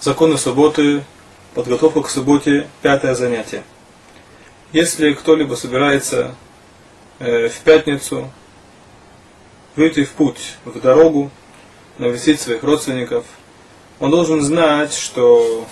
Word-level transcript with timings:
Законы 0.00 0.38
субботы, 0.38 1.04
подготовка 1.54 2.00
к 2.00 2.08
субботе, 2.08 2.68
пятое 2.80 3.14
занятие. 3.14 3.62
Если 4.72 5.12
кто-либо 5.12 5.56
собирается 5.56 6.34
э, 7.18 7.50
в 7.50 7.58
пятницу 7.60 8.32
выйти 9.76 10.04
в 10.04 10.12
путь, 10.12 10.54
в 10.64 10.80
дорогу, 10.80 11.30
навестить 11.98 12.40
своих 12.40 12.62
родственников, 12.62 13.26
он 13.98 14.10
должен 14.10 14.40
знать, 14.40 14.94
что 14.94 15.66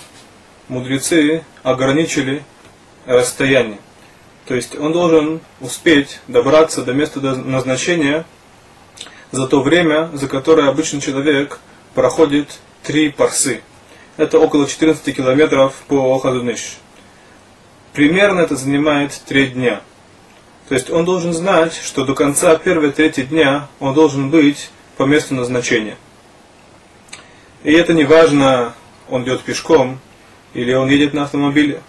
мудрецы 0.68 1.42
ограничили 1.62 2.44
расстояние. 3.06 3.78
То 4.44 4.54
есть 4.54 4.76
он 4.78 4.92
должен 4.92 5.40
успеть 5.62 6.20
добраться 6.28 6.82
до 6.82 6.92
места 6.92 7.20
назначения 7.20 8.26
за 9.32 9.48
то 9.48 9.62
время, 9.62 10.10
за 10.12 10.28
которое 10.28 10.68
обычный 10.68 11.00
человек 11.00 11.60
проходит 11.94 12.58
три 12.82 13.08
парсы– 13.08 13.62
это 14.18 14.38
около 14.38 14.66
14 14.66 15.16
километров 15.16 15.74
по 15.86 16.18
Хазуныш. 16.18 16.76
Примерно 17.94 18.40
это 18.40 18.56
занимает 18.56 19.18
3 19.26 19.46
дня. 19.48 19.80
То 20.68 20.74
есть 20.74 20.90
он 20.90 21.06
должен 21.06 21.32
знать, 21.32 21.74
что 21.74 22.04
до 22.04 22.14
конца 22.14 22.54
первой 22.56 22.92
трети 22.92 23.22
дня 23.22 23.68
он 23.80 23.94
должен 23.94 24.28
быть 24.28 24.70
по 24.98 25.04
месту 25.04 25.34
назначения. 25.34 25.96
И 27.64 27.72
это 27.72 27.94
не 27.94 28.04
важно, 28.04 28.74
он 29.08 29.24
идет 29.24 29.40
пешком 29.42 29.98
или 30.52 30.74
он 30.74 30.90
едет 30.90 31.14
на 31.14 31.22
автомобиле. 31.22 31.80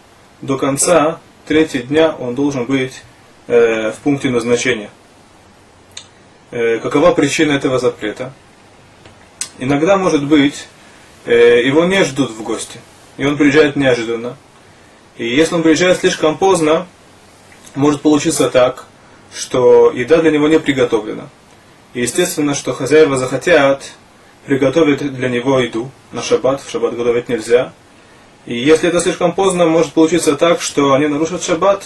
До 0.42 0.58
конца 0.58 1.20
третьего 1.46 1.84
дня 1.84 2.16
он 2.18 2.36
должен 2.36 2.66
быть 2.66 3.04
э, 3.48 3.92
в 3.92 3.96
пункте 3.98 4.30
назначения. 4.30 4.92
Э, 6.52 6.80
какова 6.80 7.12
причина 7.12 7.52
этого 7.52 7.80
запрета? 7.80 8.32
Иногда 9.58 9.98
может 9.98 10.26
быть 10.26 10.68
его 11.26 11.86
не 11.86 12.04
ждут 12.04 12.32
в 12.32 12.42
гости. 12.44 12.80
И 13.18 13.26
он 13.26 13.38
приезжает 13.38 13.76
неожиданно. 13.76 14.38
И 15.18 15.28
если 15.28 15.56
он 15.56 15.64
приезжает 15.64 16.00
слишком 16.00 16.38
поздно, 16.38 16.88
может 17.76 18.02
получиться 18.02 18.50
так, 18.50 18.86
что 19.34 19.92
еда 19.92 20.22
для 20.22 20.32
него 20.32 20.48
не 20.48 20.60
приготовлена. 20.60 21.28
И 21.94 22.02
естественно, 22.02 22.56
что 22.56 22.74
хозяева 22.74 23.18
захотят 23.18 23.92
приготовить 24.46 25.00
для 25.00 25.30
него 25.30 25.60
еду 25.60 25.92
на 26.12 26.22
шаббат. 26.22 26.62
В 26.62 26.70
шаббат 26.70 26.96
готовить 26.96 27.30
нельзя. 27.30 27.74
И 28.46 28.56
если 28.56 28.90
это 28.90 29.02
слишком 29.02 29.34
поздно, 29.34 29.66
может 29.66 29.94
получиться 29.94 30.36
так, 30.36 30.62
что 30.62 30.94
они 30.94 31.08
нарушат 31.08 31.44
шаббат. 31.44 31.84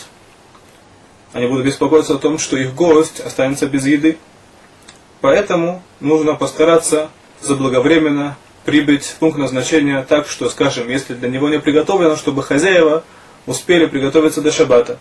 Они 1.33 1.47
будут 1.47 1.65
беспокоиться 1.65 2.15
о 2.15 2.19
том, 2.19 2.37
что 2.37 2.57
их 2.57 2.75
гость 2.75 3.19
останется 3.19 3.65
без 3.65 3.85
еды. 3.85 4.17
Поэтому 5.19 5.81
нужно 5.99 6.35
постараться 6.35 7.09
заблаговременно 7.41 8.37
прибыть 8.65 9.05
в 9.05 9.15
пункт 9.15 9.37
назначения 9.37 10.01
так, 10.07 10.27
что, 10.27 10.49
скажем, 10.49 10.89
если 10.89 11.13
для 11.13 11.29
него 11.29 11.49
не 11.49 11.59
приготовлено, 11.59 12.15
чтобы 12.15 12.43
хозяева 12.43 13.03
успели 13.45 13.85
приготовиться 13.85 14.41
до 14.41 14.51
шаббата. 14.51 14.99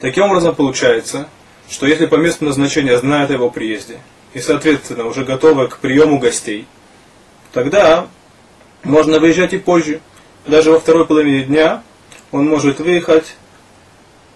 Таким 0.00 0.24
образом 0.24 0.54
получается, 0.54 1.28
что 1.68 1.86
если 1.86 2.06
по 2.06 2.16
месту 2.16 2.44
назначения 2.44 2.96
знают 2.98 3.30
о 3.30 3.34
его 3.34 3.50
приезде 3.50 3.98
и, 4.32 4.40
соответственно, 4.40 5.06
уже 5.06 5.24
готовы 5.24 5.68
к 5.68 5.78
приему 5.78 6.18
гостей, 6.18 6.66
тогда 7.52 8.06
можно 8.82 9.18
выезжать 9.18 9.54
и 9.54 9.58
позже. 9.58 10.00
Даже 10.46 10.70
во 10.70 10.78
второй 10.78 11.06
половине 11.06 11.44
дня 11.44 11.82
он 12.30 12.46
может 12.46 12.80
выехать, 12.80 13.36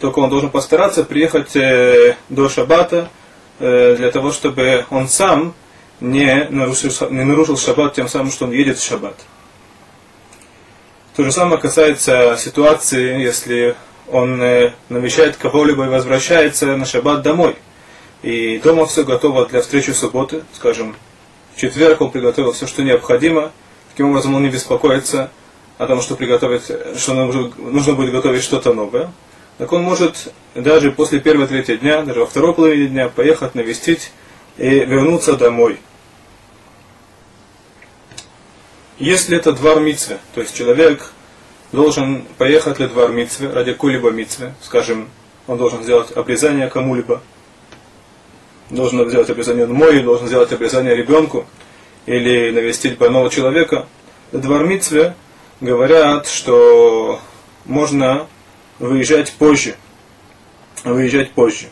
только 0.00 0.20
он 0.20 0.30
должен 0.30 0.50
постараться 0.50 1.04
приехать 1.04 1.54
э, 1.54 2.16
до 2.28 2.48
шаббата, 2.48 3.10
э, 3.58 3.96
для 3.96 4.10
того, 4.10 4.32
чтобы 4.32 4.86
он 4.90 5.08
сам 5.08 5.54
не 6.00 6.46
нарушил, 6.50 6.90
не 7.10 7.24
нарушил 7.24 7.56
шаббат 7.56 7.94
тем 7.94 8.08
самым, 8.08 8.30
что 8.30 8.46
он 8.46 8.52
едет 8.52 8.78
в 8.78 8.84
шаббат. 8.84 9.16
То 11.16 11.24
же 11.24 11.32
самое 11.32 11.60
касается 11.60 12.36
ситуации, 12.38 13.20
если 13.20 13.74
он 14.10 14.40
э, 14.40 14.72
навещает 14.88 15.36
кого-либо 15.36 15.86
и 15.86 15.88
возвращается 15.88 16.76
на 16.76 16.84
шаббат 16.84 17.22
домой. 17.22 17.56
И 18.22 18.58
дома 18.58 18.86
все 18.86 19.04
готово 19.04 19.46
для 19.46 19.60
встречи 19.60 19.90
субботы, 19.90 20.42
скажем, 20.54 20.96
в 21.54 21.60
четверг 21.60 22.00
он 22.00 22.10
приготовил 22.10 22.52
все, 22.52 22.66
что 22.66 22.82
необходимо, 22.82 23.52
таким 23.90 24.10
образом 24.10 24.34
он 24.34 24.42
не 24.42 24.48
беспокоится 24.48 25.30
о 25.76 25.86
том, 25.86 26.00
что 26.00 26.16
приготовить, 26.16 26.70
что 26.96 27.14
нужно, 27.14 27.94
будет 27.94 28.12
готовить 28.12 28.42
что-то 28.42 28.72
новое. 28.72 29.10
Так 29.58 29.72
он 29.72 29.82
может 29.82 30.32
даже 30.54 30.92
после 30.92 31.20
первого 31.20 31.48
третьего 31.48 31.78
дня, 31.78 32.02
даже 32.02 32.20
во 32.20 32.26
второй 32.26 32.54
половине 32.54 32.86
дня 32.88 33.08
поехать 33.08 33.54
навестить 33.54 34.12
и 34.56 34.68
вернуться 34.68 35.36
домой. 35.36 35.78
Если 38.98 39.36
это 39.36 39.52
двор 39.52 39.78
митцвы, 39.80 40.18
то 40.34 40.40
есть 40.40 40.56
человек 40.56 41.12
должен 41.70 42.22
поехать 42.36 42.78
для 42.78 42.88
двор 42.88 43.12
митцвы 43.12 43.52
ради 43.52 43.72
какой-либо 43.72 44.10
митцвы, 44.10 44.54
скажем, 44.60 45.08
он 45.46 45.56
должен 45.56 45.84
сделать 45.84 46.10
обрезание 46.16 46.68
кому-либо, 46.68 47.22
должен 48.70 49.08
сделать 49.08 49.30
обрезание 49.30 49.66
мой, 49.66 50.02
должен 50.02 50.26
сделать 50.26 50.52
обрезание 50.52 50.96
ребенку 50.96 51.46
или 52.06 52.50
навестить 52.50 52.98
больного 52.98 53.30
человека. 53.30 53.86
Для 54.32 54.40
двор 54.40 54.66
митцвы 54.66 55.14
говорят, 55.60 56.26
что 56.26 57.20
можно 57.66 58.26
выезжать 58.80 59.32
позже. 59.32 59.76
Выезжать 60.82 61.30
позже. 61.32 61.68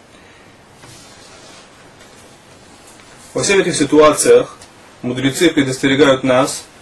Во 3.35 3.43
всех 3.43 3.59
этих 3.59 3.75
ситуациях 3.75 4.57
мудрецы 5.03 5.51
предостерегают 5.51 6.23
нас– 6.23 6.65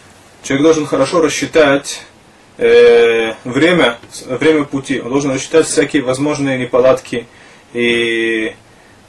человек 0.45 0.63
должен 0.63 0.87
хорошо 0.87 1.21
рассчитать 1.21 2.03
э, 2.59 3.33
время, 3.45 3.99
время 4.27 4.65
пути. 4.65 5.01
Он 5.01 5.11
должен 5.11 5.33
рассчитать 5.33 5.67
всякие 5.67 6.03
возможные 6.03 6.59
неполадки 6.59 7.27
и 7.73 8.55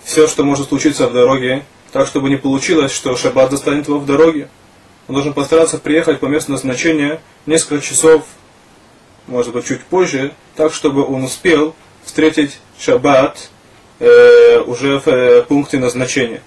все, 0.03 0.27
что 0.27 0.43
может 0.43 0.69
случиться 0.69 1.07
в 1.07 1.13
дороге, 1.13 1.65
так, 1.91 2.07
чтобы 2.07 2.29
не 2.29 2.37
получилось, 2.37 2.91
что 2.91 3.15
шаббат 3.15 3.51
застанет 3.51 3.87
его 3.87 3.99
в 3.99 4.05
дороге. 4.05 4.49
Он 5.07 5.13
должен 5.13 5.33
постараться 5.33 5.77
приехать 5.77 6.19
по 6.19 6.25
месту 6.25 6.53
назначения 6.53 7.21
несколько 7.45 7.85
часов, 7.85 8.25
может 9.27 9.53
быть, 9.53 9.65
чуть 9.65 9.83
позже, 9.83 10.33
так, 10.55 10.73
чтобы 10.73 11.05
он 11.05 11.23
успел 11.23 11.75
встретить 12.03 12.59
шаббат 12.79 13.49
э, 13.99 14.59
уже 14.59 14.99
в 14.99 15.07
э, 15.07 15.43
пункте 15.43 15.79
назначения. 15.79 16.41